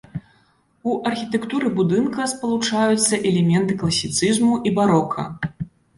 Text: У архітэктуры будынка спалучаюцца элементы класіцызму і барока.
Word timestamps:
У 0.93 0.93
архітэктуры 1.09 1.67
будынка 1.77 2.27
спалучаюцца 2.33 3.19
элементы 3.33 3.77
класіцызму 3.85 4.53
і 4.71 4.73
барока. 4.81 5.29